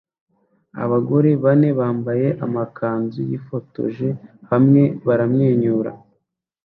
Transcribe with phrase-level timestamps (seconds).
[0.83, 4.07] Abagore bane bambaye amakanzu yifotoje
[4.49, 5.91] hamwe baramwenyura